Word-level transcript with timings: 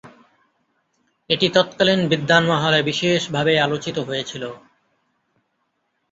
এটি 1.29 1.47
তৎকালীন 1.55 2.01
বিদ্বান 2.11 2.43
মহলে 2.51 2.79
বিশেষভাবে 2.89 3.53
আলোচিত 3.59 3.97
হয়েছিল। 4.07 4.43